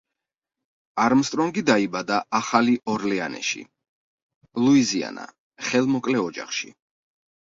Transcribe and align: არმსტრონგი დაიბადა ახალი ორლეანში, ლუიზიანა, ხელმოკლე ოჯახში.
არმსტრონგი 1.01 1.63
დაიბადა 1.65 2.15
ახალი 2.39 2.73
ორლეანში, 2.95 3.61
ლუიზიანა, 4.63 5.27
ხელმოკლე 5.71 6.19
ოჯახში. 6.25 6.73